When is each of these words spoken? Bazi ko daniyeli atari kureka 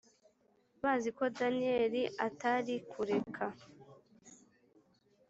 Bazi 0.81 1.09
ko 1.17 1.23
daniyeli 1.37 2.03
atari 2.27 2.75
kureka 2.91 3.45